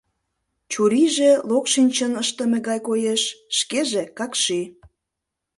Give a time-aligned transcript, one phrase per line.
[0.71, 3.21] Чурийже локшинчын ыштыме гай коеш,
[3.57, 4.61] шкеже какши.